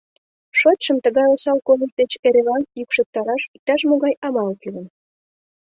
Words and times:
Шочшым 0.59 0.97
тыгай 1.03 1.27
осал 1.33 1.59
койыш 1.67 1.91
деч 1.99 2.11
эрелан 2.27 2.63
йӱкшыктараш 2.77 3.41
иктаж-могай 3.55 4.13
амал 4.25 4.49
кӱлын. 4.61 4.87